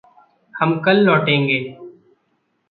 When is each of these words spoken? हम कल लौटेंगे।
हम 0.55 0.79
कल 0.79 0.97
लौटेंगे। 0.97 1.59